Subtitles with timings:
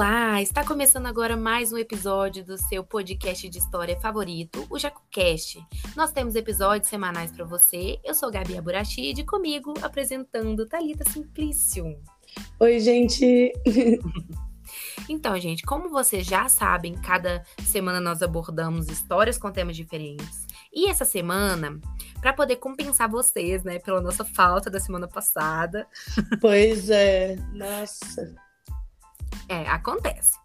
[0.00, 5.62] Olá, está começando agora mais um episódio do seu podcast de história favorito, o JacuCast.
[5.94, 8.00] Nós temos episódios semanais para você.
[8.02, 11.84] Eu sou Gabi Aburachid e comigo apresentando Talita Simplício.
[12.58, 13.52] Oi, gente.
[15.06, 20.46] então, gente, como vocês já sabem, cada semana nós abordamos histórias com temas diferentes.
[20.72, 21.78] E essa semana,
[22.22, 25.86] para poder compensar vocês, né, pela nossa falta da semana passada.
[26.40, 28.34] Pois é, nossa.
[29.50, 30.38] É, acontece.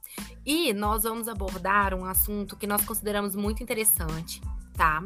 [0.44, 4.42] E nós vamos abordar um assunto que nós consideramos muito interessante,
[4.76, 5.04] tá?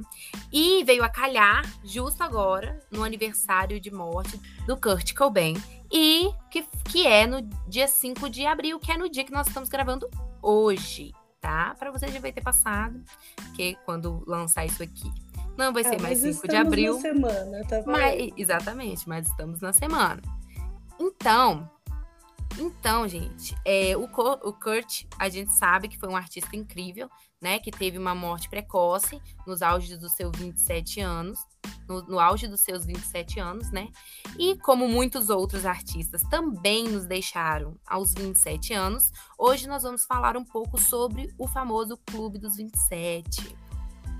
[0.49, 6.65] E veio a calhar justo agora, no aniversário de morte do Kurt Cobain, e que,
[6.85, 10.09] que é no dia 5 de abril, que é no dia que nós estamos gravando
[10.41, 11.75] hoje, tá?
[11.77, 13.03] Para você já vai ter passado,
[13.53, 15.11] que quando lançar isso aqui.
[15.57, 16.93] Não vai ser ah, mais 5 de abril.
[16.93, 20.21] Na semana, tá mas, exatamente, mas estamos na semana.
[20.97, 21.69] Então,
[22.59, 27.09] então, gente, é, o, o Kurt, a gente sabe que foi um artista incrível,
[27.41, 27.57] né?
[27.57, 31.39] Que teve uma morte precoce nos auges dos seus 27 anos.
[31.87, 33.87] No, no, auge dos seus 27 anos, né?
[34.37, 40.37] E como muitos outros artistas também nos deixaram aos 27 anos, hoje nós vamos falar
[40.37, 43.55] um pouco sobre o famoso Clube dos 27.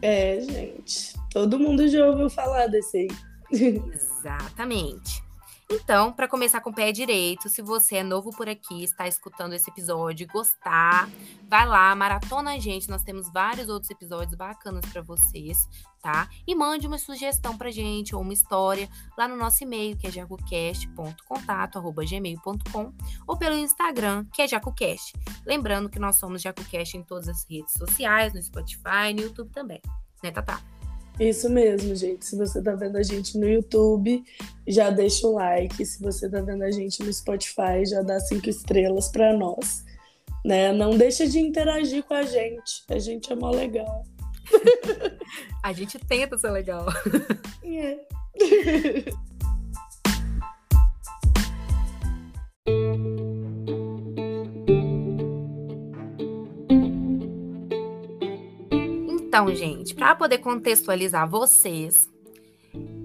[0.01, 3.07] É, gente, todo mundo já ouviu falar desse aí.
[3.51, 5.28] Exatamente.
[5.71, 9.53] Então, para começar com o pé direito, se você é novo por aqui, está escutando
[9.53, 11.07] esse episódio e gostar,
[11.47, 15.69] vai lá, maratona a gente, nós temos vários outros episódios bacanas para vocês,
[16.01, 16.27] tá?
[16.47, 20.11] E mande uma sugestão pra gente ou uma história lá no nosso e-mail, que é
[20.11, 22.93] jacocast.contato@gmail.com,
[23.27, 25.13] ou pelo Instagram, que é jacocast.
[25.45, 29.83] Lembrando que nós somos jacocast em todas as redes sociais, no Spotify, no YouTube também,
[30.23, 30.59] né, Tatá?
[31.19, 32.25] Isso mesmo, gente.
[32.25, 34.23] Se você tá vendo a gente no YouTube,
[34.65, 35.85] já deixa o like.
[35.85, 39.83] Se você tá vendo a gente no Spotify, já dá cinco estrelas para nós.
[40.45, 40.71] Né?
[40.71, 42.83] Não deixa de interagir com a gente.
[42.89, 44.03] A gente é mó legal.
[45.61, 46.85] a gente tenta ser legal.
[47.63, 47.99] É.
[59.41, 62.09] Então, gente, para poder contextualizar vocês,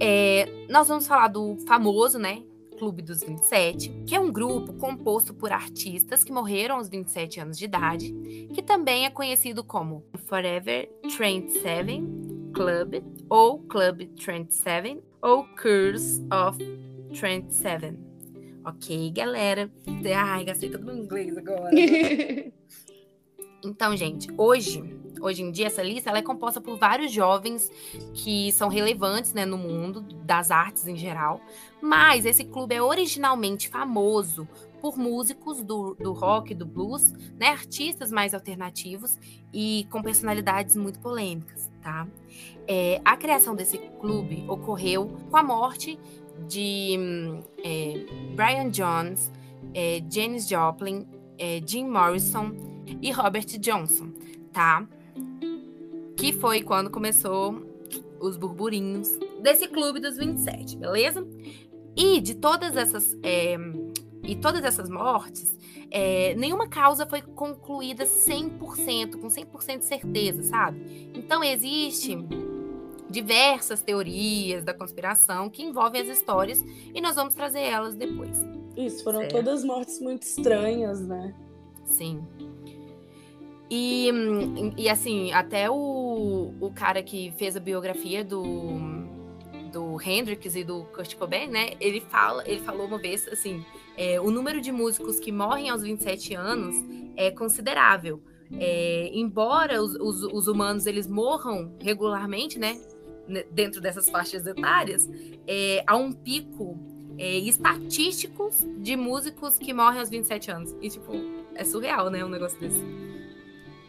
[0.00, 2.42] é, nós vamos falar do famoso, né?
[2.76, 7.56] Clube dos 27, que é um grupo composto por artistas que morreram aos 27 anos
[7.56, 8.12] de idade,
[8.52, 12.02] que também é conhecido como Forever 27
[12.52, 16.58] Club, ou Club 27, ou Curse of
[17.10, 17.96] 27.
[18.64, 19.70] Ok, galera?
[20.16, 21.70] Ai, gastei todo no inglês agora.
[23.64, 27.70] então, gente, hoje hoje em dia, essa lista ela é composta por vários jovens
[28.12, 31.40] que são relevantes né, no mundo das artes em geral.
[31.80, 34.46] Mas esse clube é originalmente famoso
[34.80, 39.18] por músicos do, do rock, do blues, né, artistas mais alternativos
[39.52, 42.06] e com personalidades muito polêmicas, tá?
[42.68, 45.98] É, a criação desse clube ocorreu com a morte
[46.46, 46.98] de
[47.64, 49.32] é, Brian Jones,
[49.72, 51.06] é, Janis Joplin,
[51.38, 52.52] é, Jim Morrison
[53.00, 54.12] e Robert Johnson,
[54.52, 54.86] tá?
[56.16, 57.62] Que foi quando começou
[58.20, 61.26] os burburinhos desse clube dos 27, beleza?
[61.96, 63.56] E de todas essas é,
[64.22, 65.56] e todas essas mortes,
[65.90, 71.10] é, nenhuma causa foi concluída 100%, com 100% de certeza, sabe?
[71.14, 72.16] Então existe
[73.08, 76.64] diversas teorias da conspiração que envolvem as histórias
[76.94, 78.44] e nós vamos trazer elas depois.
[78.76, 79.36] Isso, foram certo?
[79.36, 81.34] todas mortes muito estranhas, né?
[81.84, 82.26] Sim.
[83.70, 84.10] E,
[84.76, 88.44] e assim, até o, o cara que fez a biografia do,
[89.72, 91.72] do Hendrix e do Kurt Cobain, né?
[91.80, 93.64] Ele fala, ele falou uma vez assim,
[93.96, 96.76] é, o número de músicos que morrem aos 27 anos
[97.16, 98.22] é considerável.
[98.52, 102.80] É, embora os, os, os, humanos eles morram regularmente, né?
[103.50, 105.08] Dentro dessas faixas etárias,
[105.46, 106.78] é, há um pico
[107.18, 110.74] é, estatístico de músicos que morrem aos 27 anos.
[110.80, 111.12] E, tipo,
[111.54, 112.24] é surreal, né?
[112.24, 112.84] Um negócio desse.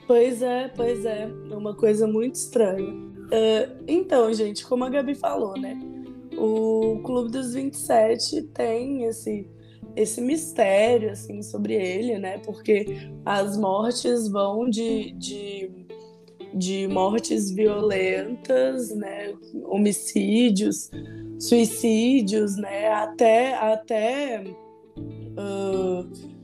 [0.08, 1.30] Pois é, pois é.
[1.52, 2.94] É uma coisa muito estranha.
[2.94, 5.78] Uh, então, gente, como a Gabi falou, né?
[6.38, 9.50] O Clube dos 27 tem esse,
[9.96, 12.38] esse mistério, assim, sobre ele, né?
[12.40, 12.86] Porque
[13.26, 15.72] as mortes vão de, de,
[16.54, 19.34] de mortes violentas, né?
[19.64, 20.92] Homicídios,
[21.40, 22.90] suicídios, né?
[22.90, 23.56] Até...
[23.56, 24.44] até
[25.38, 26.35] uh,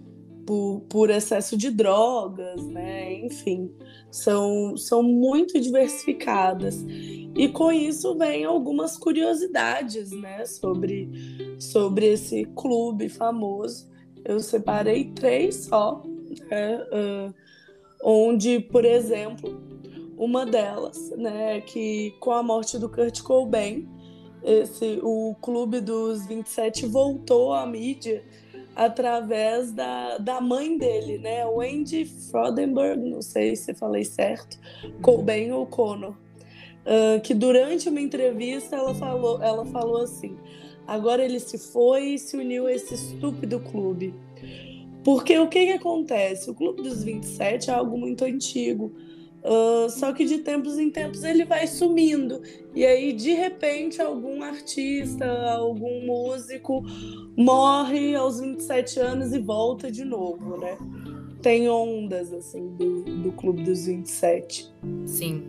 [0.52, 3.14] por, por excesso de drogas, né?
[3.24, 3.72] Enfim,
[4.12, 6.86] são, são muito diversificadas.
[7.34, 10.46] E com isso vem algumas curiosidades, né?
[10.46, 11.10] Sobre,
[11.58, 13.90] sobre esse clube famoso.
[14.26, 16.04] Eu separei três só,
[16.50, 16.84] né?
[16.92, 17.34] Uh,
[18.04, 19.58] onde, por exemplo,
[20.18, 23.88] uma delas, né, que com a morte do Kurt Cobain,
[24.44, 28.22] esse, o clube dos 27 voltou à mídia
[28.76, 34.58] através da, da mãe dele, né, Wendy Frodenberg, não sei se falei certo,
[35.02, 40.38] Cobain ou Conor, uh, que durante uma entrevista ela falou, ela falou assim,
[40.88, 44.14] agora ele se foi e se uniu a esse estúpido clube.
[45.04, 46.50] Porque o que, que acontece?
[46.50, 48.94] O Clube dos 27 é algo muito antigo.
[49.44, 52.42] Uh, só que de tempos em tempos ele vai sumindo.
[52.76, 56.84] E aí, de repente, algum artista, algum músico
[57.36, 60.78] morre aos 27 anos e volta de novo, né?
[61.42, 64.72] Tem ondas, assim, do, do Clube dos 27.
[65.06, 65.44] Sim.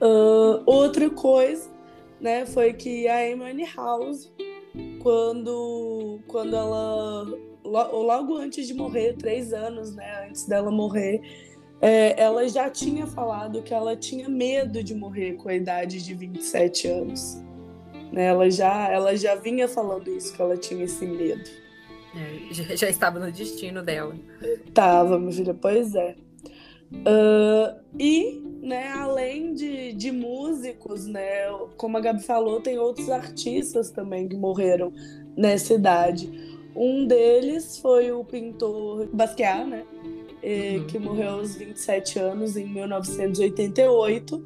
[0.00, 1.68] Uh, outra coisa,
[2.20, 4.32] né, foi que a Amy House,
[5.02, 7.26] quando, quando ela
[7.64, 11.20] logo antes de morrer, três anos, né, antes dela morrer,
[11.82, 16.14] é, ela já tinha falado que ela tinha medo de morrer com a idade de
[16.14, 17.42] 27 anos.
[18.12, 21.42] Né, ela, já, ela já vinha falando isso, que ela tinha esse medo.
[22.14, 24.14] É, já, já, estava no destino dela.
[24.72, 26.14] Tava, minha filha, pois é.
[26.92, 33.90] Uh, e, né, além de, de músicos, né, como a Gabi falou, tem outros artistas
[33.90, 34.92] também que morreram
[35.36, 36.30] nessa idade.
[36.76, 39.84] Um deles foi o pintor Basquiat, né?
[40.42, 40.86] Uhum.
[40.86, 44.44] Que morreu aos 27 anos em 1988.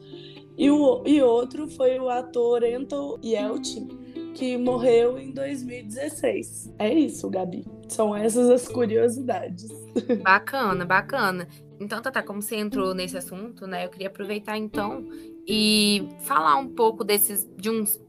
[0.58, 3.88] E, o, e outro foi o ator Anton Yelchin,
[4.34, 6.72] que morreu em 2016.
[6.78, 7.64] É isso, Gabi.
[7.88, 9.70] São essas as curiosidades.
[10.22, 11.48] Bacana, bacana.
[11.78, 13.84] Então, Tata, como você entrou nesse assunto, né?
[13.84, 15.06] Eu queria aproveitar então
[15.46, 18.00] e falar um pouco desses de uns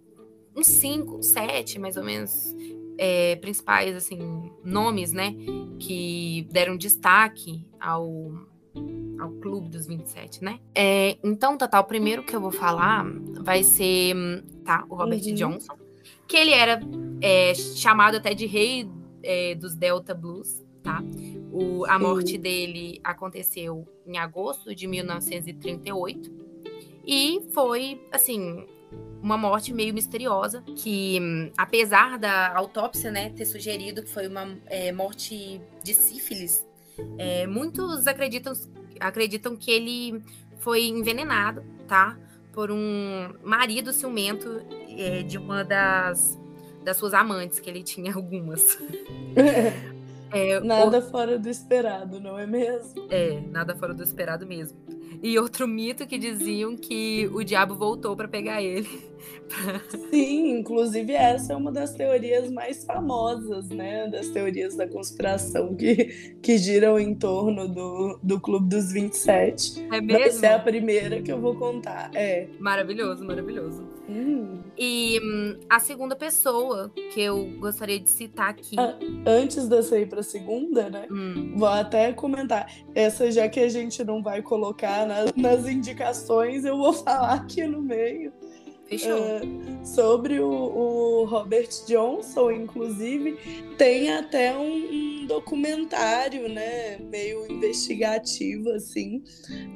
[0.56, 2.56] uns cinco, sete, mais ou menos,
[2.98, 5.36] é, principais assim nomes, né,
[5.80, 8.32] que deram destaque ao
[9.20, 10.60] ao clube dos 27, né?
[10.76, 13.04] É, então, Tata, o primeiro que eu vou falar
[13.42, 14.16] vai ser
[14.64, 15.34] tá, o Robert uhum.
[15.34, 15.76] Johnson,
[16.28, 16.80] que ele era
[17.20, 18.88] é, chamado até de rei
[19.24, 21.04] é, dos Delta Blues, tá?
[21.52, 22.42] O, a morte uhum.
[22.42, 26.32] dele aconteceu em agosto de 1938
[27.06, 28.68] e foi, assim,
[29.22, 34.92] uma morte meio misteriosa, que apesar da autópsia né, ter sugerido que foi uma é,
[34.92, 36.66] morte de sífilis,
[37.18, 38.54] é, muitos acreditam,
[39.00, 40.24] acreditam que ele
[40.60, 42.18] foi envenenado, tá?
[42.54, 46.40] Por um marido ciumento é, de uma das,
[46.84, 48.78] das suas amantes, que ele tinha algumas.
[50.30, 51.02] É, nada o...
[51.02, 53.08] fora do esperado, não é mesmo?
[53.10, 54.78] É, nada fora do esperado mesmo.
[55.22, 58.88] E outro mito que diziam que o diabo voltou para pegar ele.
[60.10, 64.08] Sim, inclusive essa é uma das teorias mais famosas, né?
[64.08, 69.88] Das teorias da conspiração que, que giram em torno do, do Clube dos 27.
[69.92, 70.24] É mesmo?
[70.24, 72.12] Essa é a primeira que eu vou contar.
[72.14, 72.48] É.
[72.60, 73.88] Maravilhoso, maravilhoso.
[74.10, 74.62] Hum.
[74.78, 78.76] E hum, a segunda pessoa que eu gostaria de citar aqui.
[78.78, 81.08] Ah, antes de eu sair para a segunda, né?
[81.12, 81.54] Hum.
[81.56, 82.72] Vou até comentar.
[82.96, 87.66] Essa, já que a gente não vai colocar na, nas indicações, eu vou falar aqui
[87.66, 88.32] no meio.
[88.90, 93.38] Uh, sobre o, o, Robert Johnson, inclusive,
[93.78, 99.22] tem até um, um, documentário, né, meio investigativo, assim,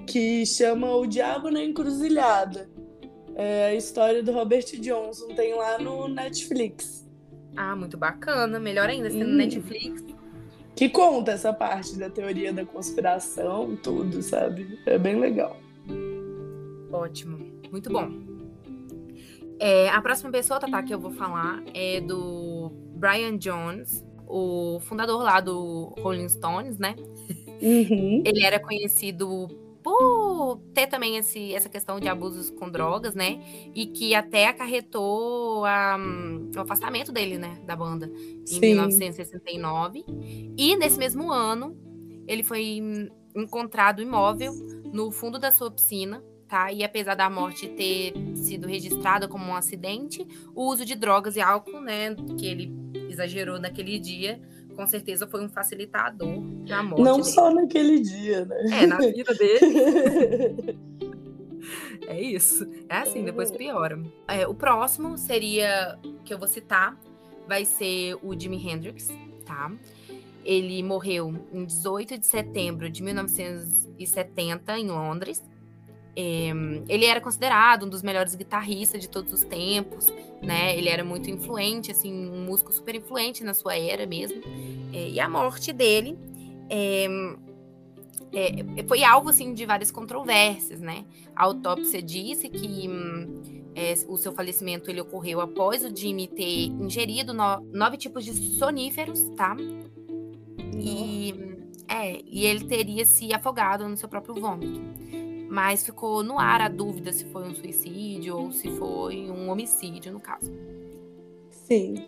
[0.08, 2.70] que chama O Diabo na Encruzilhada.
[3.36, 7.06] É a história do Robert Johnson, tem lá no Netflix.
[7.56, 8.60] Ah, muito bacana.
[8.60, 9.32] Melhor ainda, sendo hum.
[9.32, 10.04] no Netflix.
[10.76, 14.80] Que conta essa parte da teoria da conspiração, tudo, sabe?
[14.86, 15.58] É bem legal.
[16.92, 17.40] Ótimo.
[17.72, 18.31] Muito bom.
[19.64, 25.40] É, a próxima pessoa, que eu vou falar é do Brian Jones, o fundador lá
[25.40, 26.96] do Rolling Stones, né?
[27.62, 28.24] Uhum.
[28.26, 29.48] Ele era conhecido
[29.84, 33.40] por ter também esse, essa questão de abusos com drogas, né?
[33.76, 37.62] E que até acarretou a, um, o afastamento dele, né?
[37.64, 38.60] Da banda, em Sim.
[38.62, 40.04] 1969.
[40.58, 41.78] E nesse mesmo ano,
[42.28, 42.82] ele foi
[43.36, 44.54] encontrado imóvel
[44.92, 46.70] no fundo da sua piscina, tá?
[46.70, 51.42] E apesar da morte ter sido registrada como um acidente, o uso de drogas e
[51.42, 52.14] álcool, né?
[52.38, 52.74] Que ele
[53.10, 54.42] exagerou naquele dia,
[54.76, 57.04] com certeza foi um facilitador da morte.
[57.04, 57.30] Não dele.
[57.30, 58.84] só naquele dia, né?
[58.84, 60.78] É, na vida dele.
[62.08, 62.70] é isso.
[62.90, 64.04] É assim, depois piora.
[64.28, 67.00] É, o próximo seria, que eu vou citar,
[67.48, 69.08] vai ser o Jimi Hendrix,
[69.46, 69.72] tá?
[70.44, 75.42] Ele morreu em 18 de setembro de 1970 em Londres.
[76.16, 76.52] É,
[76.90, 80.78] ele era considerado um dos melhores guitarristas de todos os tempos, né?
[80.78, 84.42] Ele era muito influente, assim, um músico super influente na sua era mesmo.
[84.94, 86.18] É, e a morte dele
[86.70, 87.08] é,
[88.88, 91.06] foi alvo assim de várias controvérsias, né?
[91.36, 92.90] A autópsia disse que
[94.08, 99.22] o seu falecimento ele ocorreu após o Jimmy ter ingerido no, nove tipos de soníferos,
[99.36, 99.56] tá?
[100.78, 101.34] E,
[101.88, 104.82] é, e ele teria se afogado no seu próprio vômito.
[105.52, 110.14] Mas ficou no ar a dúvida se foi um suicídio ou se foi um homicídio,
[110.14, 110.50] no caso.
[111.50, 112.08] Sim.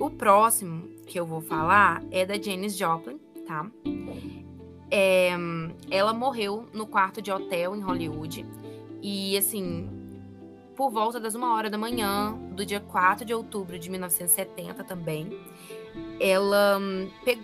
[0.00, 3.70] O próximo que eu vou falar é da Janis Joplin, tá?
[4.90, 5.32] É,
[5.90, 8.46] ela morreu no quarto de hotel em Hollywood.
[9.02, 9.86] E, assim,
[10.74, 15.38] por volta das uma hora da manhã do dia 4 de outubro de 1970 também,
[16.18, 17.38] ela hum, pe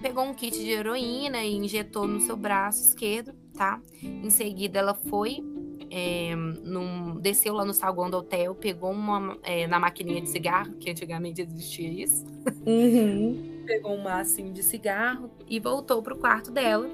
[0.00, 3.82] pegou um kit de heroína e injetou no seu braço esquerdo, tá?
[4.02, 5.38] Em seguida, ela foi,
[5.90, 10.74] é, num, desceu lá no saguão do hotel, pegou uma é, na maquininha de cigarro,
[10.74, 12.24] que antigamente existia isso.
[12.64, 16.88] Uhum pegou um maço de cigarro e voltou pro quarto dela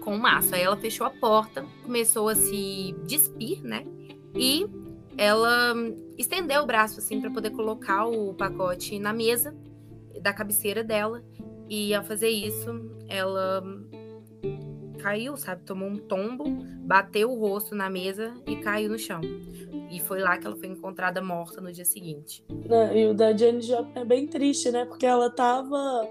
[0.00, 0.54] com o maço.
[0.54, 3.84] Aí ela fechou a porta, começou a se despir, né?
[4.34, 4.66] E
[5.16, 5.74] ela
[6.16, 9.54] estendeu o braço assim para poder colocar o pacote na mesa
[10.22, 11.22] da cabeceira dela.
[11.68, 13.62] E ao fazer isso, ela
[15.04, 15.62] caiu, sabe?
[15.64, 16.44] Tomou um tombo,
[16.80, 19.20] bateu o rosto na mesa e caiu no chão.
[19.90, 22.42] E foi lá que ela foi encontrada morta no dia seguinte.
[22.94, 24.86] E o da Jane Joplin é bem triste, né?
[24.86, 26.08] Porque ela tava.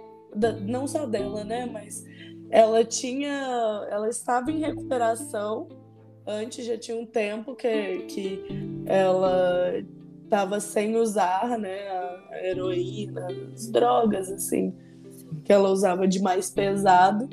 [0.61, 1.65] Não só dela, né?
[1.65, 2.05] Mas
[2.51, 3.87] ela tinha.
[3.89, 5.67] Ela estava em recuperação.
[6.25, 8.45] Antes já tinha um tempo que, que
[8.85, 9.73] ela
[10.23, 11.89] estava sem usar, né?
[11.89, 14.73] A heroína, as drogas, assim.
[15.43, 17.27] Que ela usava de mais pesado.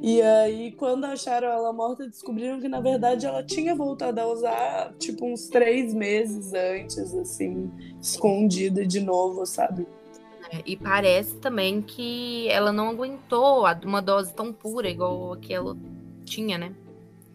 [0.00, 4.92] E aí, quando acharam ela morta, descobriram que, na verdade, ela tinha voltado a usar,
[4.98, 9.86] tipo, uns três meses antes, assim, escondida de novo, sabe?
[10.52, 15.52] É, e parece também que ela não aguentou uma dose tão pura, igual a que
[15.52, 15.76] ela
[16.24, 16.72] tinha, né?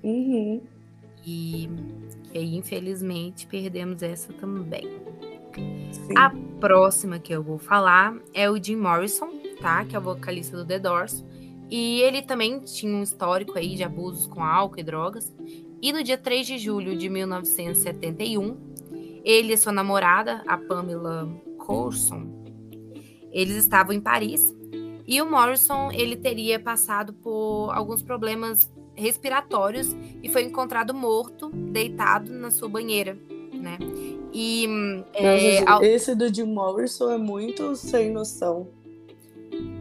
[0.01, 0.62] Uhum.
[1.25, 1.70] E,
[2.34, 4.88] e aí, infelizmente, perdemos essa também.
[5.91, 6.17] Sim.
[6.17, 9.29] A próxima que eu vou falar é o Jim Morrison,
[9.62, 9.86] tá?
[9.86, 11.24] Que é o vocalista do The Doors.
[11.70, 15.34] E ele também tinha um histórico aí de abusos com álcool e drogas.
[15.82, 18.58] E no dia 3 de julho de 1971,
[19.24, 22.27] ele e sua namorada, a Pamela Coulson,
[23.32, 24.55] eles estavam em Paris.
[25.05, 32.32] E o Morrison, ele teria passado por alguns problemas respiratórios e foi encontrado morto, deitado
[32.32, 33.17] na sua banheira,
[33.51, 33.77] né?
[34.32, 34.67] E
[35.13, 38.67] é, esse do Jim Morrison é muito sem noção.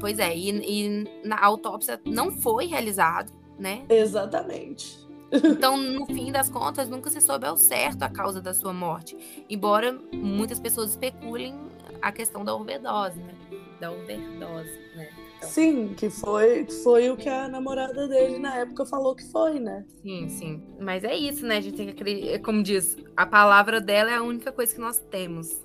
[0.01, 3.85] Pois é, e, e na autópsia não foi realizado, né?
[3.89, 5.03] Exatamente.
[5.33, 9.17] Então, no fim das contas, nunca se soube ao certo a causa da sua morte.
[9.49, 11.55] Embora muitas pessoas especulem
[12.03, 13.35] a questão da overdose, né?
[13.81, 15.09] Da overdose, né?
[15.39, 15.49] Então...
[15.49, 19.85] Sim, que foi, foi o que a namorada dele na época falou que foi, né?
[20.03, 20.63] Sim, sim.
[20.79, 21.57] Mas é isso, né?
[21.57, 22.39] A gente tem que acreditar.
[22.41, 25.61] Como diz, a palavra dela é a única coisa que nós temos.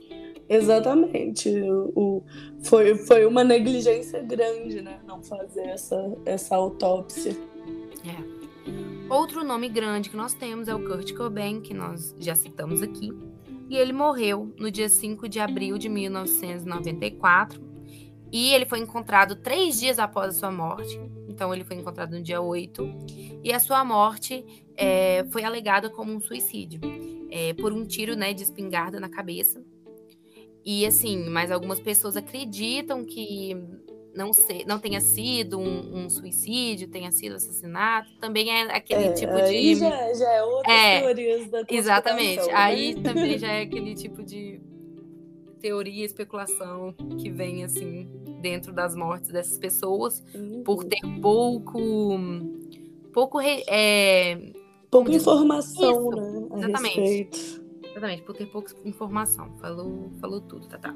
[0.50, 1.50] Exatamente.
[1.96, 2.24] O,
[2.63, 5.00] foi, foi uma negligência grande, né?
[5.06, 7.36] Não fazer essa, essa autópsia.
[8.06, 8.38] É.
[9.10, 13.12] Outro nome grande que nós temos é o Kurt Cobain, que nós já citamos aqui.
[13.70, 17.62] E ele morreu no dia 5 de abril de 1994.
[18.32, 21.00] E ele foi encontrado três dias após a sua morte.
[21.30, 22.84] Então, ele foi encontrado no dia 8.
[23.44, 26.80] E a sua morte é, foi alegada como um suicídio,
[27.30, 29.62] é, por um tiro né, de espingarda na cabeça.
[30.69, 33.55] E assim, mas algumas pessoas acreditam que
[34.13, 38.09] não, ser, não tenha sido um, um suicídio, tenha sido assassinato.
[38.19, 39.79] Também é aquele é, tipo aí de.
[39.79, 42.45] Já, já é outras é, teorias da Exatamente.
[42.47, 42.53] Né?
[42.53, 44.59] Aí também já é aquele tipo de
[45.62, 48.05] teoria, especulação que vem assim
[48.41, 50.63] dentro das mortes dessas pessoas uhum.
[50.65, 52.19] por ter pouco.
[53.13, 53.39] Pouco.
[53.39, 54.51] É,
[54.91, 56.57] pouca informação, isso, né?
[56.57, 57.00] exatamente.
[57.00, 57.66] Respeito.
[57.98, 59.58] Exatamente, por ter pouca informação.
[59.58, 60.96] Falou, falou tudo, tá, tá.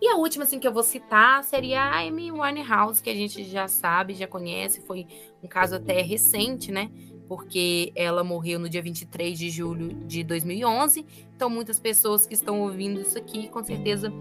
[0.00, 3.44] E a última, assim, que eu vou citar seria a Amy Winehouse, que a gente
[3.44, 4.80] já sabe, já conhece.
[4.80, 5.06] Foi
[5.40, 6.90] um caso até recente, né?
[7.28, 11.06] Porque ela morreu no dia 23 de julho de 2011.
[11.36, 14.12] Então, muitas pessoas que estão ouvindo isso aqui, com certeza,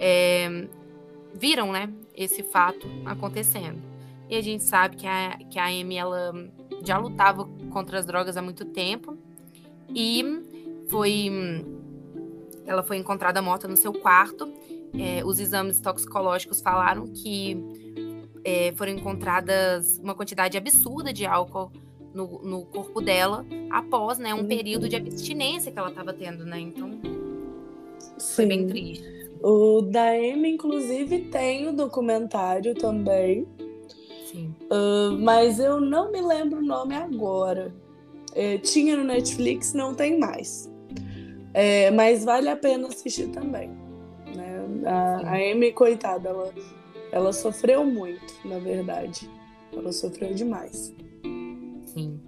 [0.00, 0.66] é,
[1.32, 1.88] viram, né?
[2.16, 3.80] Esse fato acontecendo.
[4.28, 6.32] E a gente sabe que a, que a Amy, ela
[6.84, 9.16] já lutava contra as drogas há muito tempo.
[9.94, 10.53] E
[10.88, 11.30] foi
[12.66, 14.50] ela foi encontrada morta no seu quarto.
[14.98, 17.56] É, os exames toxicológicos falaram que
[18.44, 21.72] é, foram encontradas uma quantidade absurda de álcool
[22.14, 24.46] no, no corpo dela após né, um uhum.
[24.46, 26.60] período de abstinência que ela estava tendo, né?
[26.60, 26.92] Então
[28.16, 28.34] Sim.
[28.34, 29.04] foi bem triste.
[29.42, 33.46] O da Amy, inclusive, tem o documentário também.
[34.26, 34.54] Sim.
[34.70, 37.74] Uh, mas eu não me lembro o nome agora.
[38.34, 40.72] É, tinha no Netflix, não tem mais.
[41.54, 43.70] É, mas vale a pena assistir também.
[44.34, 44.66] Né?
[44.84, 46.52] A, a Amy, coitada, ela,
[47.12, 49.30] ela sofreu muito, na verdade.
[49.72, 50.92] Ela sofreu demais.
[51.86, 52.20] Sim.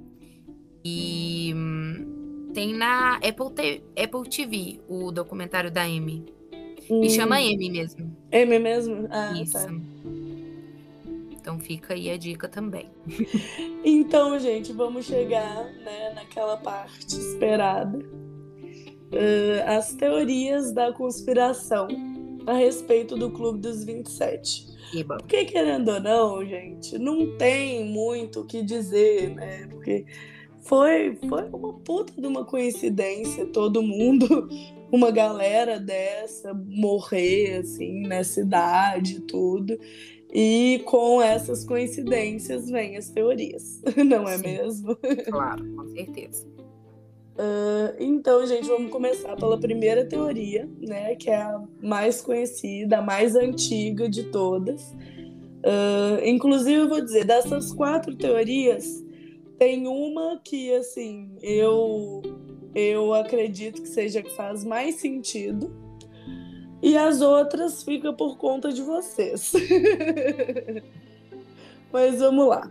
[0.85, 6.25] E hum, tem na Apple, T Apple TV o documentário da Amy.
[6.88, 7.02] Hum.
[7.02, 8.16] E chama Amy mesmo.
[8.33, 9.09] Amy mesmo?
[9.11, 9.54] Ah, Isso.
[9.54, 9.68] Tá.
[11.33, 12.90] Então fica aí a dica também.
[13.85, 17.99] então, gente, vamos chegar né, naquela parte esperada.
[19.12, 21.86] Uh, as teorias da conspiração
[22.46, 24.66] a respeito do Clube dos 27.
[24.94, 25.16] Iba.
[25.16, 29.66] Porque, querendo ou não, gente, não tem muito o que dizer, né?
[29.68, 30.06] Porque
[30.60, 34.48] foi, foi uma puta de uma coincidência todo mundo,
[34.90, 39.78] uma galera dessa morrer, assim, nessa idade tudo.
[40.32, 44.96] E com essas coincidências vêm as teorias, não é Sim, mesmo?
[45.30, 46.55] Claro, com certeza.
[47.37, 53.02] Uh, então, gente, vamos começar pela primeira teoria, né, que é a mais conhecida, a
[53.02, 54.93] mais antiga de todas.
[55.62, 59.05] Uh, inclusive, eu vou dizer, dessas quatro teorias,
[59.59, 62.23] tem uma que, assim, eu,
[62.75, 65.71] eu acredito que seja que faz mais sentido,
[66.83, 69.52] e as outras fica por conta de vocês.
[71.93, 72.71] Mas vamos lá.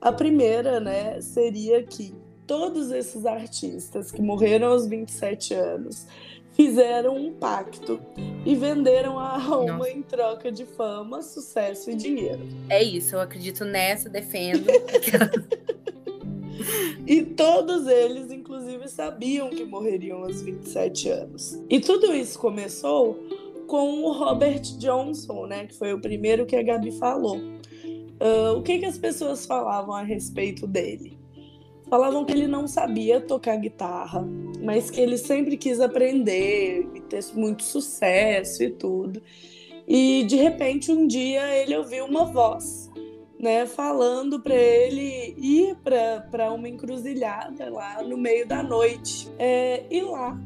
[0.00, 2.14] A primeira, né, seria que
[2.48, 6.06] todos esses artistas que morreram aos 27 anos
[6.52, 8.00] fizeram um pacto
[8.44, 9.90] e venderam a alma Nossa.
[9.90, 12.40] em troca de fama, sucesso e dinheiro.
[12.68, 14.66] É isso, eu acredito nessa, defendo.
[17.06, 21.62] e todos eles, inclusive, sabiam que morreriam aos 27 anos.
[21.68, 23.22] E tudo isso começou
[23.68, 27.36] com o Robert Johnson, né, que foi o primeiro que a Gabi falou.
[27.36, 31.17] Uh, o que, que as pessoas falavam a respeito dele?
[31.88, 34.22] Falavam que ele não sabia tocar guitarra,
[34.62, 39.22] mas que ele sempre quis aprender e ter muito sucesso e tudo.
[39.86, 42.90] E de repente um dia ele ouviu uma voz,
[43.40, 49.30] né, falando para ele ir para uma encruzilhada lá no meio da noite.
[49.38, 50.38] É, e lá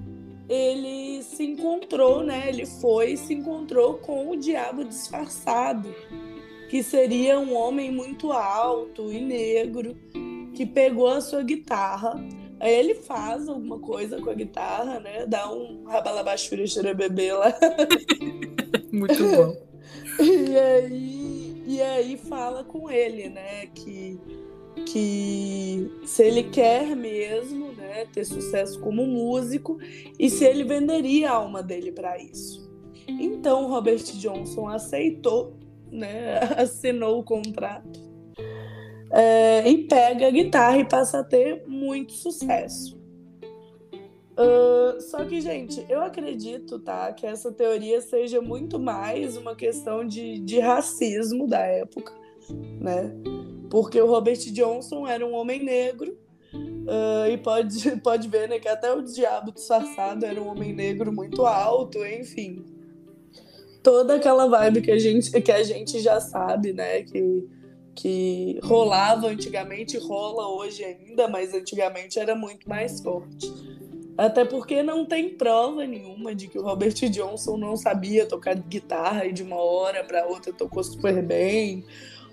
[0.48, 2.48] ele se encontrou, né?
[2.48, 5.92] Ele foi e se encontrou com o diabo disfarçado,
[6.68, 9.96] que seria um homem muito alto e negro
[10.54, 12.22] que pegou a sua guitarra.
[12.60, 15.26] Aí ele faz alguma coisa com a guitarra, né?
[15.26, 17.52] Dá um rabalabachura bebê lá.
[18.92, 19.56] Muito bom.
[20.22, 23.66] e aí, e aí fala com ele, né?
[23.74, 24.20] Que,
[24.86, 29.78] que se ele quer mesmo, né, ter sucesso como músico
[30.18, 32.70] e se ele venderia a alma dele para isso.
[33.08, 35.58] Então Robert Johnson aceitou,
[35.90, 38.11] né, assinou o contrato
[39.12, 43.00] é, e pega a guitarra e passa a ter muito sucesso.
[44.32, 50.06] Uh, só que, gente, eu acredito, tá, que essa teoria seja muito mais uma questão
[50.06, 52.14] de, de racismo da época,
[52.80, 53.14] né?
[53.68, 56.16] Porque o Robert Johnson era um homem negro
[56.54, 61.12] uh, e pode, pode ver, né, que até o diabo disfarçado era um homem negro
[61.12, 62.64] muito alto, enfim.
[63.82, 67.46] Toda aquela vibe que a gente, que a gente já sabe, né, que
[67.94, 73.52] que rolava antigamente, rola hoje ainda, mas antigamente era muito mais forte.
[74.16, 79.26] Até porque não tem prova nenhuma de que o Robert Johnson não sabia tocar guitarra
[79.26, 81.84] e de uma hora para outra tocou super bem,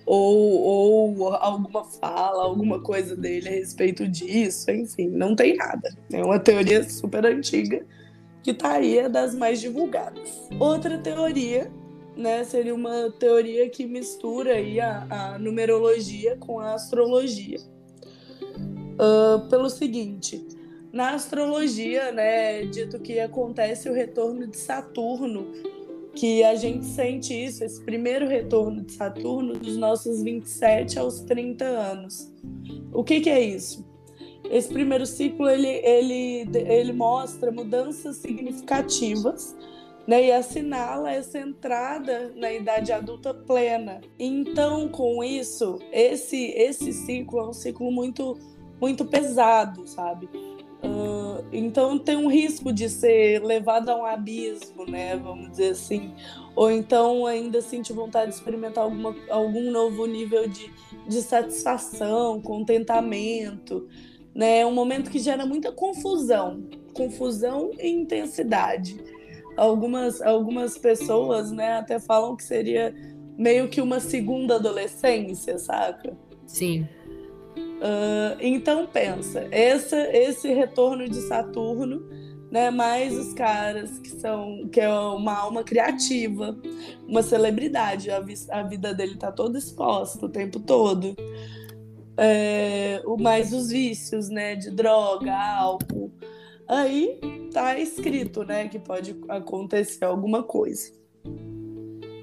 [0.06, 5.96] ou, ou alguma fala, alguma coisa dele a respeito disso, enfim, não tem nada.
[6.12, 7.86] É uma teoria super antiga
[8.42, 10.50] que tá aí, é das mais divulgadas.
[10.60, 11.72] Outra teoria
[12.20, 17.60] né, seria uma teoria que mistura aí a, a numerologia com a astrologia.
[19.00, 20.46] Uh, pelo seguinte,
[20.92, 25.48] na astrologia, né, é dito que acontece o retorno de Saturno,
[26.14, 31.64] que a gente sente isso, esse primeiro retorno de Saturno dos nossos 27 aos 30
[31.64, 32.34] anos.
[32.92, 33.88] O que, que é isso?
[34.52, 39.56] Esse primeiro ciclo ele, ele, ele mostra mudanças significativas
[40.10, 44.02] né, e assinala essa entrada na idade adulta plena.
[44.18, 48.36] Então, com isso, esse esse ciclo é um ciclo muito
[48.82, 50.26] muito pesado, sabe?
[50.82, 55.16] Uh, então tem um risco de ser levado a um abismo, né?
[55.16, 56.12] Vamos dizer assim,
[56.56, 60.74] ou então ainda sentir vontade de experimentar alguma, algum novo nível de,
[61.08, 63.88] de satisfação, contentamento,
[64.34, 64.62] né?
[64.62, 66.64] É um momento que gera muita confusão,
[66.96, 69.19] confusão e intensidade
[69.60, 72.96] algumas, algumas pessoas né, até falam que seria
[73.38, 76.18] meio que uma segunda adolescência, saca?
[76.46, 76.88] Sim.
[77.58, 82.02] Uh, então pensa, essa, esse retorno de Saturno,
[82.52, 86.58] né, mais os caras que são que é uma alma criativa,
[87.08, 91.16] uma celebridade, a, vi, a vida dele tá toda exposta o tempo todo.
[92.18, 96.12] É, o mais os vícios, né, de droga, álcool.
[96.70, 97.20] Aí
[97.52, 100.92] tá escrito, né, que pode acontecer alguma coisa.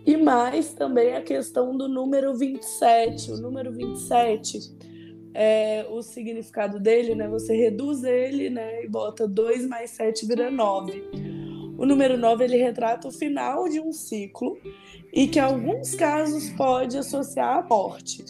[0.07, 3.33] E mais também a questão do número 27.
[3.33, 4.77] O número 27
[5.39, 7.29] é, o significado dele, né?
[7.29, 8.85] Você reduz ele, né?
[8.85, 11.05] E bota 2 mais 7 vira 9.
[11.77, 14.57] O número 9 ele retrata o final de um ciclo
[15.13, 18.25] e que em alguns casos pode associar a morte.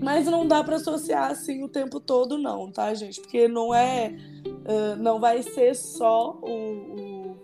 [0.00, 3.20] Mas não dá para associar assim o tempo todo, não, tá, gente?
[3.20, 4.14] Porque não é.
[4.64, 7.36] Uh, não vai ser só o,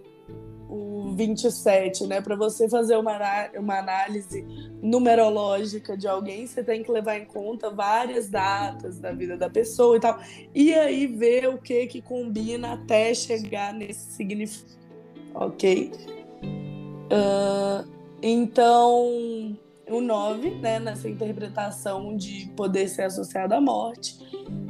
[0.69, 2.21] o 27, né?
[2.21, 3.19] Para você fazer uma,
[3.57, 4.45] uma análise
[4.81, 9.97] numerológica de alguém, você tem que levar em conta várias datas da vida da pessoa
[9.97, 10.21] e tal.
[10.55, 14.79] E aí ver o que que combina até chegar nesse significado,
[15.35, 15.93] ok?
[17.11, 17.89] Uh,
[18.23, 19.57] então,
[19.91, 24.19] o 9, né, nessa interpretação de poder ser associado à morte,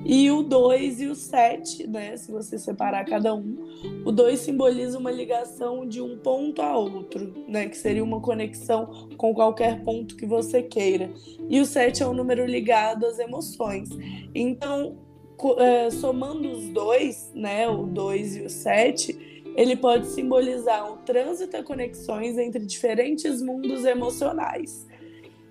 [0.05, 3.57] e o 2 e o 7, né, se você separar cada um,
[4.05, 9.09] o 2 simboliza uma ligação de um ponto a outro, né, que seria uma conexão
[9.17, 11.11] com qualquer ponto que você queira.
[11.49, 13.91] E o 7 é um número ligado às emoções.
[14.35, 14.97] Então,
[15.59, 21.57] é, somando os dois, né, o 2 e o 7, ele pode simbolizar o trânsito
[21.57, 24.87] e conexões entre diferentes mundos emocionais.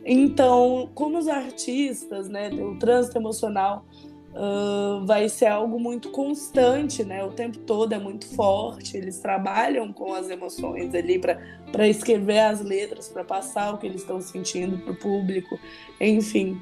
[0.09, 3.85] Então, como os artistas, né, o trânsito emocional
[4.31, 8.95] uh, vai ser algo muito constante, né, o tempo todo é muito forte.
[8.95, 13.99] Eles trabalham com as emoções ali para escrever as letras, para passar o que eles
[13.99, 15.59] estão sentindo para o público,
[15.99, 16.53] enfim.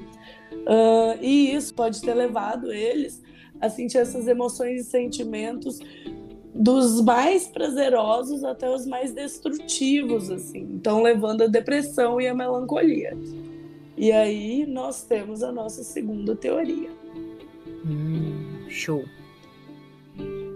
[0.51, 3.21] Uh, e isso pode ter levado eles
[3.61, 5.79] a sentir essas emoções e sentimentos
[6.55, 10.61] dos mais prazerosos até os mais destrutivos, assim.
[10.71, 13.15] Então, levando a depressão e a melancolia.
[13.97, 16.89] E aí nós temos a nossa segunda teoria.
[17.85, 19.03] Hum, show.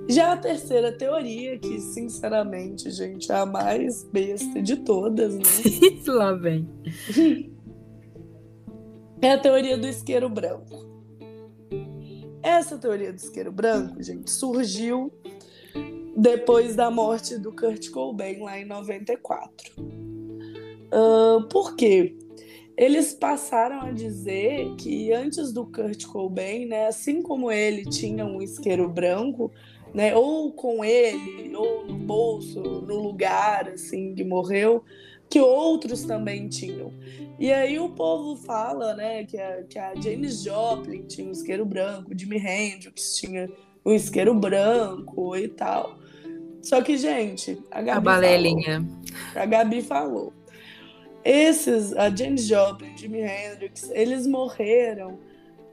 [0.08, 5.44] Já a terceira teoria, que sinceramente, gente, é a mais besta de todas, né?
[6.08, 6.68] Lá vem.
[9.22, 10.88] É a teoria do isqueiro branco.
[12.42, 15.12] Essa teoria do isqueiro branco, gente, surgiu
[16.16, 19.74] depois da morte do Kurt Cobain lá em 94.
[20.92, 22.16] Uh, por quê?
[22.76, 28.42] Eles passaram a dizer que antes do Kurt Cobain, né, assim como ele tinha um
[28.42, 29.52] isqueiro branco,
[29.94, 34.84] né, ou com ele, ou no bolso, no lugar assim que morreu,
[35.30, 36.92] que outros também tinham.
[37.38, 41.66] E aí o povo fala, né, que a, que a Janis Joplin tinha um isqueiro
[41.66, 43.50] branco, Jimi Hendrix tinha
[43.90, 45.98] um isqueiro branco e tal.
[46.62, 47.98] Só que, gente, a Gabi.
[47.98, 48.82] A balelinha.
[48.82, 50.34] Falou, a Gabi falou.
[51.24, 55.20] Esses, a James Joplin, Jimi Hendrix, eles morreram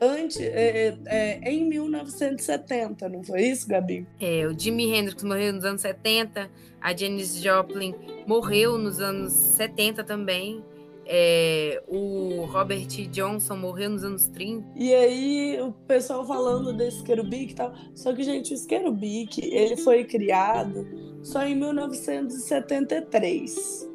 [0.00, 4.06] antes, é, é, em 1970, não foi isso, Gabi?
[4.20, 6.50] É, o Jimi Hendrix morreu nos anos 70,
[6.80, 7.94] a Janis Joplin
[8.26, 10.62] morreu nos anos 70 também.
[11.08, 14.66] É, o Robert Johnson morreu nos anos 30.
[14.74, 17.72] E aí, o pessoal falando desse Kerubic e tal.
[17.94, 20.84] Só que, gente, o Kerubic, ele foi criado
[21.22, 23.88] só em 1973.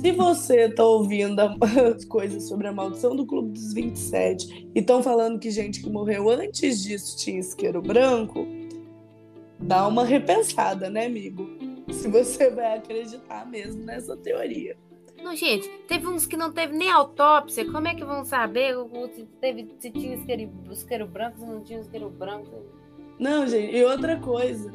[0.00, 5.02] Se você está ouvindo as coisas sobre a maldição do Clube dos 27 e estão
[5.02, 8.46] falando que gente que morreu antes disso tinha isqueiro branco,
[9.58, 11.48] dá uma repensada, né, amigo?
[11.90, 14.76] Se você vai acreditar mesmo nessa teoria.
[15.22, 17.70] Não, gente, teve uns que não teve nem autópsia.
[17.70, 18.74] Como é que vão saber
[19.14, 22.62] se, teve, se tinha isqueiro, branco, se não tinha isqueiro branco?
[23.18, 24.72] Não, gente, e outra coisa.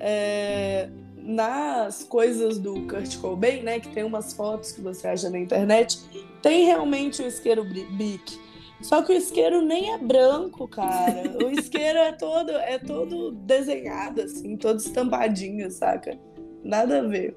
[0.00, 5.38] É, nas coisas do Kurt Cobain, né, que tem umas fotos que você acha na
[5.38, 6.00] internet,
[6.40, 8.40] tem realmente o isqueiro bic.
[8.80, 11.36] Só que o isqueiro nem é branco, cara.
[11.44, 16.18] O isqueiro é todo, é todo desenhado, assim, todo estampadinho, saca?
[16.64, 17.36] Nada a ver.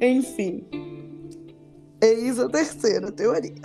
[0.00, 0.66] Enfim.
[2.00, 3.62] Eis a terceira teoria.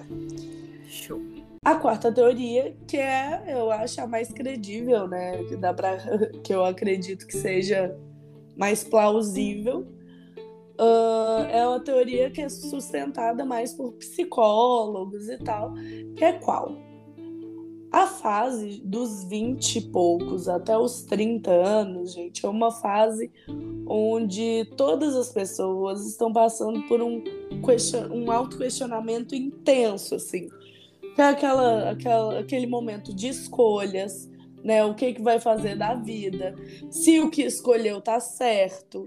[0.88, 1.22] Show.
[1.64, 5.44] A quarta teoria, que é, eu acho, a mais credível, né?
[5.44, 5.98] Que dá para
[6.44, 7.96] que eu acredito que seja
[8.58, 9.88] mais plausível,
[10.80, 15.74] uh, é uma teoria que é sustentada mais por psicólogos e tal,
[16.16, 16.91] que é qual?
[17.92, 23.30] A fase dos 20 e poucos até os 30 anos, gente, é uma fase
[23.86, 27.22] onde todas as pessoas estão passando por um,
[27.62, 30.48] question um auto-questionamento intenso, assim.
[31.18, 34.32] É aquela, aquela, aquele momento de escolhas,
[34.64, 34.86] né?
[34.86, 36.56] O que, que vai fazer da vida,
[36.90, 39.06] se o que escolheu tá certo,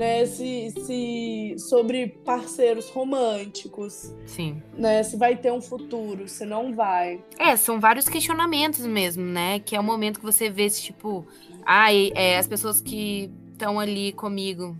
[0.00, 0.24] né?
[0.24, 4.14] Se, se sobre parceiros românticos.
[4.24, 4.62] Sim.
[4.72, 5.02] Né?
[5.02, 7.22] Se vai ter um futuro, se não vai.
[7.38, 9.58] É, são vários questionamentos mesmo, né?
[9.58, 11.26] Que é o momento que você vê esse tipo.
[11.66, 14.74] Ai, é, as pessoas que estão ali comigo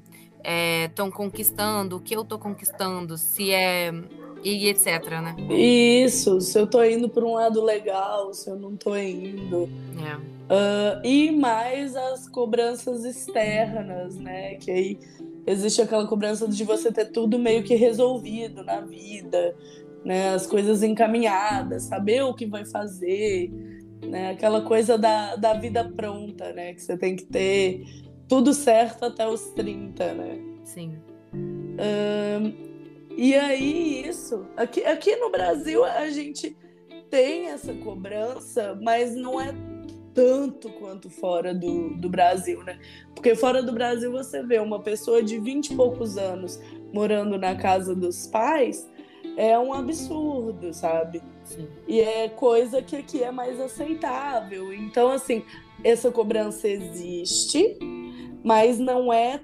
[0.86, 3.92] estão é, conquistando, o que eu tô conquistando, se é.
[4.42, 5.36] E etc, né?
[5.50, 9.68] Isso, se eu tô indo para um lado legal, se eu não tô indo.
[10.02, 10.39] É.
[10.50, 14.56] Uh, e mais as cobranças externas, né?
[14.56, 14.98] Que aí
[15.46, 19.54] existe aquela cobrança de você ter tudo meio que resolvido na vida,
[20.04, 20.34] né?
[20.34, 23.48] As coisas encaminhadas, saber o que vai fazer,
[24.04, 24.30] né?
[24.30, 26.74] Aquela coisa da, da vida pronta, né?
[26.74, 27.84] Que você tem que ter
[28.26, 30.40] tudo certo até os 30, né?
[30.64, 30.98] Sim.
[31.32, 32.52] Uh,
[33.16, 34.46] e aí, isso.
[34.56, 36.56] Aqui, aqui no Brasil, a gente
[37.08, 39.52] tem essa cobrança, mas não é
[40.14, 42.78] tanto quanto fora do, do Brasil, né?
[43.14, 46.60] Porque fora do Brasil você vê uma pessoa de 20 e poucos anos
[46.92, 48.88] morando na casa dos pais,
[49.36, 51.22] é um absurdo, sabe?
[51.44, 51.66] Sim.
[51.86, 54.72] E é coisa que aqui é mais aceitável.
[54.72, 55.44] Então, assim,
[55.84, 57.78] essa cobrança existe,
[58.42, 59.40] mas não é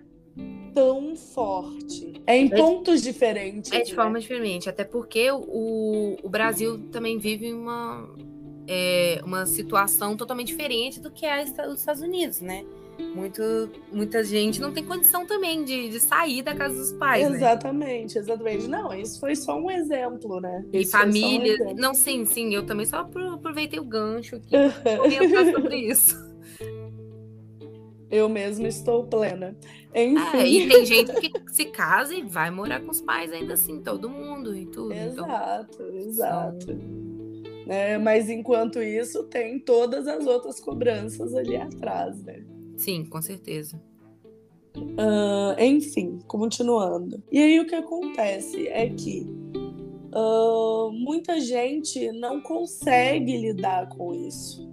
[0.75, 2.13] tão forte.
[2.27, 3.73] É em é pontos diferentes.
[3.73, 3.97] É de né?
[3.97, 8.07] forma diferente, até porque o, o Brasil também vive uma
[8.67, 12.65] é, uma situação totalmente diferente do que é os Estados Unidos, né?
[13.15, 13.43] Muito,
[13.93, 17.29] muita gente não tem condição também de, de sair da casa dos pais.
[17.29, 17.37] Né?
[17.37, 18.21] Exatamente, né?
[18.21, 18.69] exatamente.
[18.69, 20.65] Não, isso foi só um exemplo, né?
[20.73, 21.57] E isso família.
[21.69, 24.51] Um não, sim, sim, eu também só aproveitei o gancho aqui
[25.53, 26.27] sobre isso.
[28.11, 29.55] Eu mesma estou plena.
[29.95, 30.37] Enfim.
[30.37, 33.83] É, e tem gente que se casa e vai morar com os pais ainda assim,
[33.83, 34.93] todo mundo e tudo.
[34.93, 36.67] Exato, então, exato.
[36.67, 37.16] São
[37.67, 37.99] né?
[37.99, 42.45] Mas enquanto isso, tem todas as outras cobranças ali atrás, né?
[42.77, 43.83] Sim, com certeza.
[44.77, 47.23] Uh, enfim, continuando.
[47.33, 49.27] E aí o que acontece é que
[50.15, 54.71] uh, muita gente não consegue lidar com isso.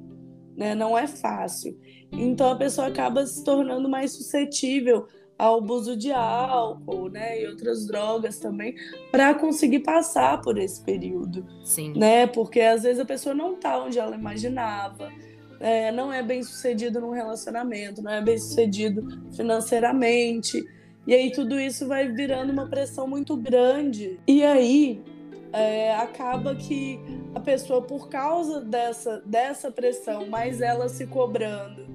[0.55, 0.75] Né?
[0.75, 1.79] Não é fácil.
[2.11, 5.07] Então a pessoa acaba se tornando mais suscetível
[5.43, 8.75] ao abuso de álcool, né, e outras drogas também,
[9.11, 11.45] para conseguir passar por esse período.
[11.65, 11.93] Sim.
[11.97, 12.25] Né?
[12.27, 15.11] Porque às vezes a pessoa não está onde ela imaginava,
[15.59, 20.63] é, não é bem sucedido num relacionamento, não é bem sucedido financeiramente.
[21.05, 24.17] E aí tudo isso vai virando uma pressão muito grande.
[24.25, 25.03] E aí
[25.51, 27.01] é, acaba que
[27.35, 31.85] a pessoa, por causa dessa, dessa pressão, mais ela se cobrando,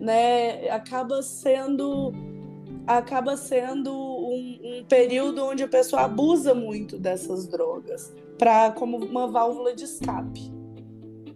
[0.00, 2.12] né, acaba sendo
[2.88, 9.26] acaba sendo um, um, período onde a pessoa abusa muito dessas drogas para como uma
[9.26, 10.50] válvula de escape.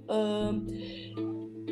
[0.08, 1.22] Uh,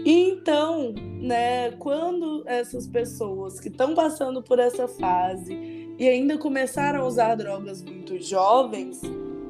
[0.05, 7.07] então, né, quando essas pessoas que estão passando por essa fase e ainda começaram a
[7.07, 9.01] usar drogas muito jovens,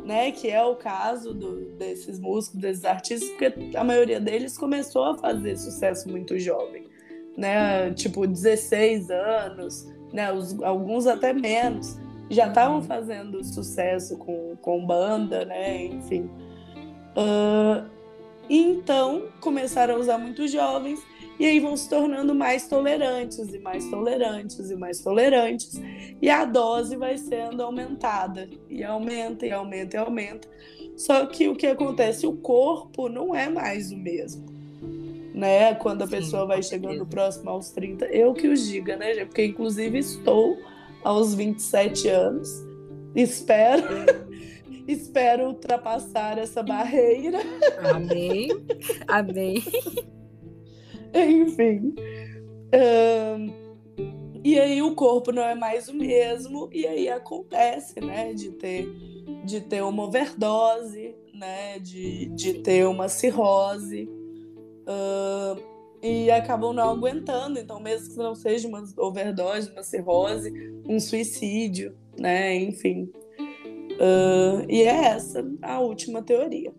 [0.04, 5.04] né, que é o caso do, desses músicos, desses artistas, porque a maioria deles começou
[5.04, 6.84] a fazer sucesso muito jovem,
[7.36, 10.32] né, tipo 16 anos, né?
[10.32, 11.98] Os, alguns até menos,
[12.30, 12.82] já estavam uhum.
[12.82, 15.86] fazendo sucesso com, com banda, né?
[15.86, 16.30] Enfim.
[17.16, 17.88] Uh,
[18.48, 21.00] então começaram a usar muito jovens
[21.38, 25.80] e aí vão se tornando mais tolerantes e mais tolerantes e mais tolerantes
[26.20, 30.48] e a dose vai sendo aumentada e aumenta e aumenta e aumenta.
[30.96, 34.49] Só que o que acontece, o corpo não é mais o mesmo
[35.34, 35.74] né?
[35.74, 38.06] Quando a Sim, pessoa vai chegando próximo aos 30.
[38.06, 40.58] Eu que os diga, né, Porque inclusive estou
[41.02, 42.48] aos 27 anos.
[43.14, 43.84] Espero.
[44.86, 47.38] espero ultrapassar essa barreira.
[47.78, 48.48] Amém.
[49.06, 49.62] Amém.
[51.14, 51.94] Enfim.
[52.72, 53.60] Um,
[54.42, 58.88] e aí o corpo não é mais o mesmo, e aí acontece, né, de ter,
[59.44, 64.08] de ter uma overdose, né, de, de ter uma cirrose.
[64.90, 65.62] Uh,
[66.02, 70.50] e acabam não aguentando, então mesmo que não seja uma overdose, uma cirrose,
[70.88, 72.56] um suicídio, né?
[72.56, 73.10] Enfim.
[73.92, 76.72] Uh, e é essa a última teoria.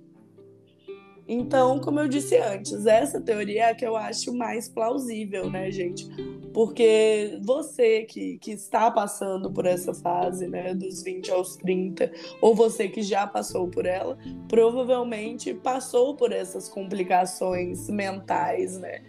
[1.28, 5.72] Então, como eu disse antes, essa teoria é a que eu acho mais plausível, né,
[5.72, 6.06] gente?
[6.54, 12.12] Porque você que, que está passando por essa fase, né, dos 20 aos 30,
[12.42, 19.02] ou você que já passou por ela, provavelmente passou por essas complicações mentais, né?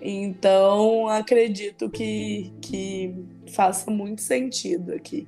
[0.00, 3.14] Então, acredito que, que
[3.48, 5.26] faça muito sentido aqui.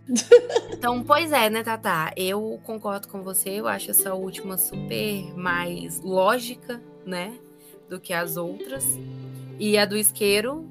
[0.72, 2.12] Então, pois é, né, Tata?
[2.16, 7.36] Eu concordo com você, eu acho essa última super mais lógica, né,
[7.88, 8.84] do que as outras.
[9.58, 10.64] E a do isqueiro,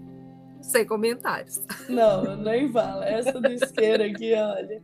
[0.61, 1.61] sem comentários.
[1.87, 3.05] Não, nem fala.
[3.07, 4.81] Essa do isqueiro aqui, olha.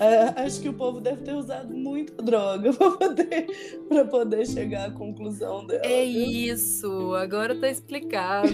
[0.00, 3.46] É, acho que o povo deve ter usado muita droga para poder,
[4.10, 5.84] poder chegar à conclusão dela.
[5.84, 6.26] É viu?
[6.26, 8.52] isso, agora tá explicado.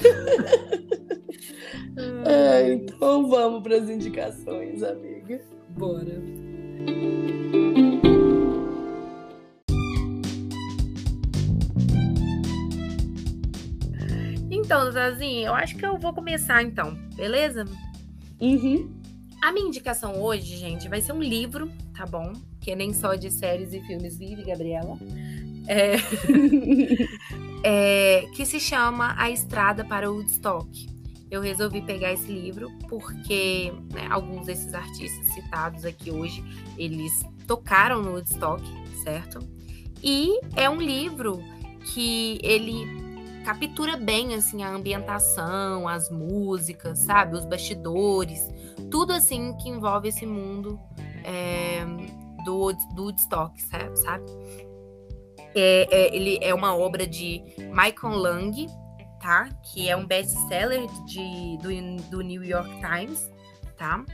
[2.26, 5.40] é, então vamos para as indicações, amiga.
[5.70, 6.22] Bora.
[14.68, 17.64] Então, Zazinha, eu acho que eu vou começar então, beleza?
[18.38, 19.00] Uhum.
[19.40, 22.34] A minha indicação hoje, gente, vai ser um livro, tá bom?
[22.60, 24.98] Que nem só de séries e filmes vive, Gabriela.
[25.66, 25.94] É...
[27.64, 28.26] é...
[28.36, 30.86] que se chama A Estrada para Woodstock.
[31.30, 36.44] Eu resolvi pegar esse livro porque né, alguns desses artistas citados aqui hoje,
[36.76, 38.62] eles tocaram no Woodstock,
[39.02, 39.38] certo?
[40.02, 41.42] E é um livro
[41.86, 43.07] que ele
[43.48, 48.46] captura bem assim a ambientação, as músicas, sabe, os bastidores,
[48.90, 50.78] tudo assim que envolve esse mundo
[51.24, 51.82] é,
[52.44, 54.26] do, do Woodstock, sabe?
[55.54, 58.66] É, é, ele é uma obra de Michael Lang,
[59.18, 59.48] tá?
[59.72, 60.86] Que é um best-seller
[61.62, 63.30] do, do New York Times,
[63.78, 64.04] tá?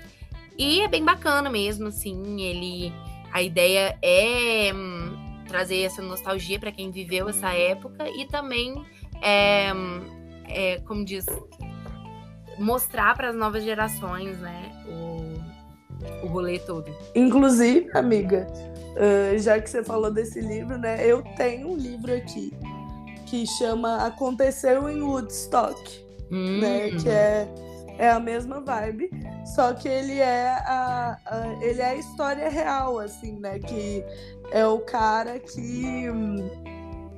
[0.56, 2.92] E é bem bacana mesmo, assim, ele...
[3.32, 8.74] A ideia é hum, trazer essa nostalgia para quem viveu essa época e também,
[9.24, 9.72] é,
[10.48, 11.24] é, como diz,
[12.58, 16.94] mostrar para as novas gerações, né, o, o rolê todo.
[17.14, 18.46] Inclusive, amiga,
[18.94, 22.52] uh, já que você falou desse livro, né, eu tenho um livro aqui
[23.26, 26.60] que chama Aconteceu em Woodstock, hum.
[26.60, 27.48] né, que é
[27.98, 29.10] é a mesma vibe,
[29.54, 33.58] só que ele é a, a, ele é a história real, assim, né?
[33.58, 34.04] Que
[34.50, 36.06] é o cara que,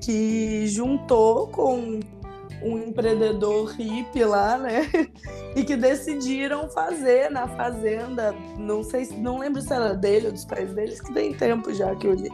[0.06, 1.98] que juntou com
[2.62, 4.88] um empreendedor hippie lá, né?
[5.56, 10.44] E que decidiram fazer na fazenda, não sei, não lembro se era dele ou dos
[10.44, 12.28] pais deles, que tem tempo já que eu li.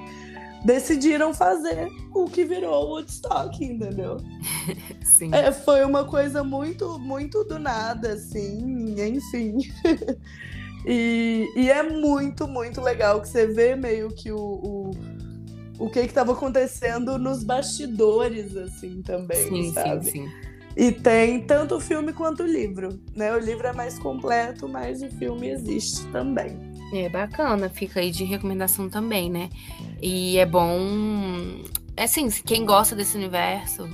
[0.64, 4.16] Decidiram fazer o que virou Woodstock, entendeu?
[5.06, 5.32] Sim.
[5.32, 9.58] É, foi uma coisa muito, muito do nada, assim, enfim.
[10.84, 14.90] e, e é muito, muito legal que você vê meio que o, o
[15.82, 20.04] o que estava acontecendo nos bastidores, assim, também, sim, sabe?
[20.04, 20.32] Sim, sim.
[20.76, 23.34] E tem tanto o filme quanto o livro, né?
[23.34, 26.56] O livro é mais completo, mas o filme existe também.
[26.94, 29.50] É bacana, fica aí de recomendação também, né?
[30.00, 30.78] E é bom.
[31.96, 33.88] É assim, quem gosta desse universo,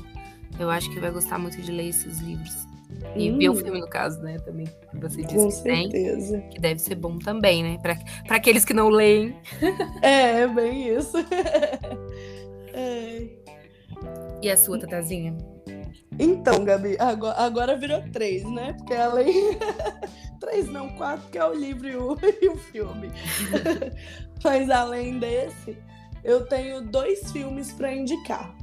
[0.60, 2.67] eu acho que vai gostar muito de ler esses livros.
[3.14, 3.38] E hum.
[3.38, 4.38] ver o filme, no caso, né?
[4.38, 4.66] Também.
[4.66, 6.38] Que você disse Com que certeza.
[6.38, 6.48] tem.
[6.50, 7.78] Que deve ser bom também, né?
[7.82, 9.36] Para aqueles que não leem.
[10.02, 11.16] É, é bem isso.
[12.72, 13.28] é.
[14.42, 15.36] E a sua, Tatazinha?
[16.18, 18.72] Então, Gabi, agora, agora virou três, né?
[18.74, 19.58] Porque além.
[20.40, 23.10] três, não, quatro, que é o livro e o, e o filme.
[24.42, 25.76] Mas além desse,
[26.24, 28.54] eu tenho dois filmes para indicar.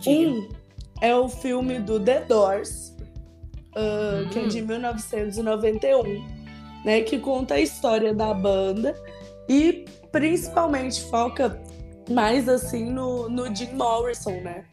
[0.00, 0.30] Diga.
[0.30, 0.65] Um
[1.00, 2.94] é o filme do The Doors,
[3.76, 4.28] uh, hum.
[4.30, 6.24] que é de 1991,
[6.84, 7.00] né?
[7.02, 8.94] Que conta a história da banda
[9.48, 11.60] e principalmente foca
[12.10, 14.64] mais assim no, no Jim Morrison, né?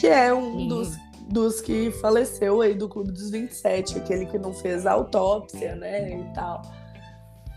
[0.00, 0.96] Que é um dos,
[1.28, 6.18] dos que faleceu aí do Clube dos 27, aquele que não fez a autópsia, né?
[6.18, 6.62] E tal.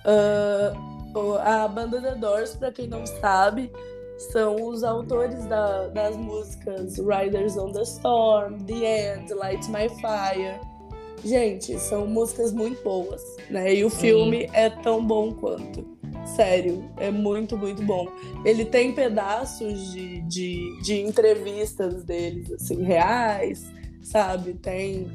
[0.05, 0.95] Uh,
[1.43, 3.71] a banda The Doors, para quem não sabe,
[4.17, 10.59] são os autores da, das músicas Riders on the Storm, The End, Light My Fire.
[11.23, 13.73] Gente, são músicas muito boas, né?
[13.73, 15.95] E o filme é tão bom quanto.
[16.35, 18.07] Sério, é muito, muito bom.
[18.43, 23.65] Ele tem pedaços de, de, de entrevistas deles, assim, reais,
[24.01, 24.53] sabe?
[24.53, 25.07] Tem.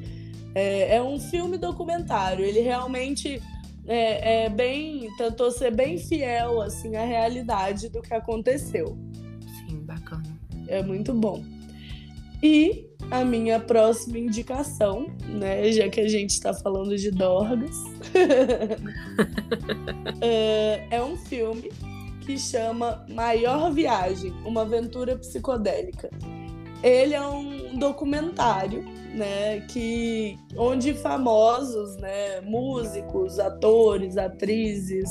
[0.54, 2.44] É, é um filme documentário.
[2.44, 3.40] Ele realmente
[3.92, 8.96] é, é, bem tentou ser bem fiel assim à realidade do que aconteceu.
[9.66, 10.22] Sim, bacana.
[10.68, 11.42] É muito bom.
[12.40, 17.76] E a minha próxima indicação, né, já que a gente está falando de Dorgas,
[20.22, 21.72] é, é um filme
[22.24, 26.08] que chama Maior Viagem, uma aventura psicodélica.
[26.80, 28.84] ele é um documentário,
[29.14, 35.10] né, que onde famosos, né, músicos, atores, atrizes,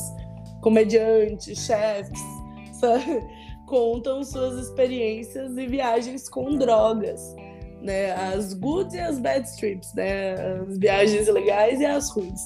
[0.61, 2.19] comediantes, chefs,
[2.73, 3.23] sabe,
[3.67, 7.35] contam suas experiências e viagens com drogas,
[7.81, 12.41] né, as good e as bad trips, né, as viagens legais e as ruins.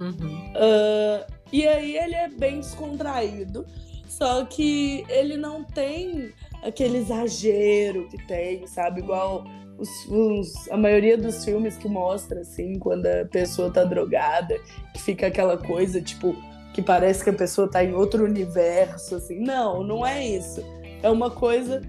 [0.00, 0.52] Uhum.
[0.54, 3.64] Uh, e aí ele é bem descontraído,
[4.08, 6.32] só que ele não tem
[6.62, 9.00] aquele exagero que tem, sabe?
[9.00, 9.44] Igual
[9.78, 14.58] os, os, a maioria dos filmes que mostra, assim, quando a pessoa tá drogada,
[14.92, 16.34] que fica aquela coisa, tipo,
[16.72, 19.40] que parece que a pessoa tá em outro universo, assim.
[19.40, 20.62] Não, não é isso.
[21.02, 21.82] É uma coisa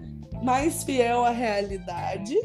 [0.44, 2.36] mais fiel à realidade,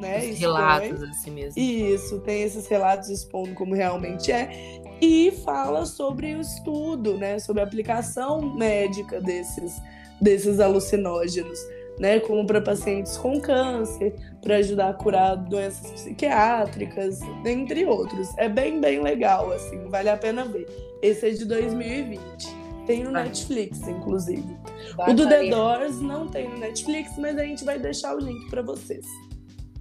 [0.00, 0.30] né?
[0.30, 1.60] Os relatos, assim mesmo.
[1.60, 4.80] Isso, tem esses relatos expondo como realmente é.
[5.00, 7.38] E fala sobre o estudo, né?
[7.38, 9.80] Sobre a aplicação médica desses
[10.20, 11.58] desses alucinógenos,
[11.98, 18.36] né, como para pacientes com câncer, para ajudar a curar doenças psiquiátricas, entre outros.
[18.36, 20.66] É bem, bem legal, assim, vale a pena ver.
[21.02, 22.64] Esse é de 2020.
[22.86, 23.24] Tem no vai.
[23.24, 24.56] Netflix, inclusive.
[24.96, 28.18] Vai, o do The Doors não tem no Netflix, mas a gente vai deixar o
[28.18, 29.06] link para vocês.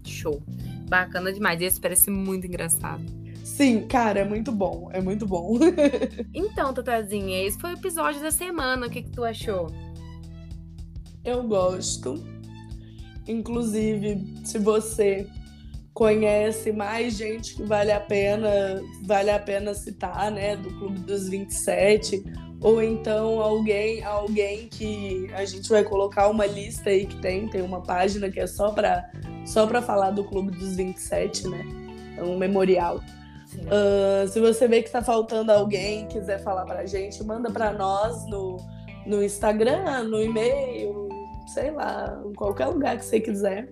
[0.05, 0.41] Show.
[0.87, 1.61] Bacana demais.
[1.61, 3.03] Esse parece muito engraçado.
[3.43, 4.89] Sim, cara, é muito bom.
[4.93, 5.57] É muito bom.
[6.33, 8.87] então, Tatazinha, esse foi o episódio da semana.
[8.87, 9.67] O que, que tu achou?
[11.23, 12.23] Eu gosto.
[13.27, 15.27] Inclusive, se você
[15.93, 18.49] conhece mais gente que vale a pena,
[19.03, 22.23] vale a pena citar, né, do Clube dos 27,
[22.61, 27.61] ou então alguém, alguém que a gente vai colocar uma lista aí que tem, tem
[27.61, 29.09] uma página que é só para
[29.45, 31.65] só para falar do Clube dos 27, né?
[32.17, 33.01] É um memorial.
[33.57, 38.25] Uh, se você vê que está faltando alguém, quiser falar pra gente, manda para nós
[38.27, 38.57] no,
[39.05, 41.02] no Instagram, no e-mail,
[41.53, 43.71] sei lá, em qualquer lugar que você quiser.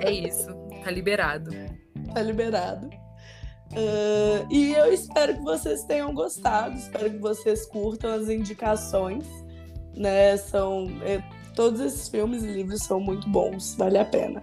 [0.00, 0.48] É isso,
[0.82, 1.50] tá liberado.
[2.12, 2.88] Tá liberado.
[3.72, 9.26] Uh, e eu espero que vocês tenham gostado, espero que vocês curtam as indicações,
[9.96, 10.36] né?
[10.36, 11.22] São é,
[11.54, 14.40] todos esses filmes e livros são muito bons, vale a pena.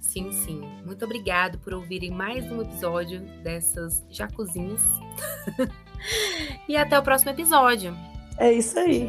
[0.00, 0.62] Sim, sim.
[0.86, 4.82] Muito obrigado por ouvirem mais um episódio dessas jacuzinhas.
[6.68, 7.94] e até o próximo episódio.
[8.38, 9.08] É isso aí.